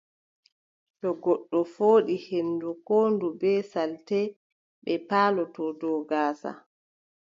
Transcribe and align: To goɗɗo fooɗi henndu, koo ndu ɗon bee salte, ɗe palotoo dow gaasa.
To 0.99 1.09
goɗɗo 1.23 1.59
fooɗi 1.73 2.15
henndu, 2.27 2.69
koo 2.87 3.05
ndu 3.13 3.27
ɗon 3.39 3.39
bee 3.39 3.61
salte, 3.71 4.19
ɗe 4.83 4.93
palotoo 5.07 5.69
dow 5.79 5.97
gaasa. 6.09 6.51